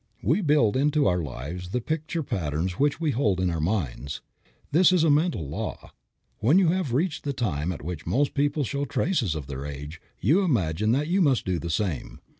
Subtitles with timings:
[0.23, 4.21] We build into our lives the picture patterns which we hold in our minds.
[4.71, 5.91] This is a mental law.
[6.39, 10.01] When you have reached the time at which most people show traces of their age
[10.19, 12.19] you imagine that you must do the same.